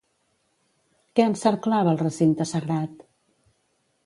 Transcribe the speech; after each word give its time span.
Què 1.19 1.27
encerclava 1.31 1.93
el 1.93 2.01
recinte 2.03 2.49
sagrat? 2.53 2.99